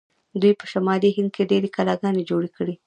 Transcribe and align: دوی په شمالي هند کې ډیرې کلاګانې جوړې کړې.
دوی 0.41 0.53
په 0.59 0.65
شمالي 0.71 1.09
هند 1.17 1.29
کې 1.35 1.49
ډیرې 1.51 1.69
کلاګانې 1.75 2.23
جوړې 2.29 2.49
کړې. 2.57 2.73